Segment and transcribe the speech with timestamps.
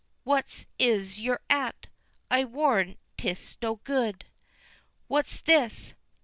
[0.23, 1.85] What is't you're at?
[2.31, 4.25] I warrant 'tis no good!
[5.07, 5.93] What's this?